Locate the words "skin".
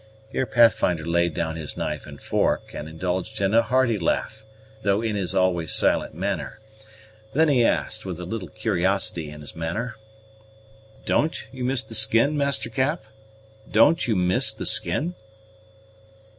11.93-12.35, 14.65-15.13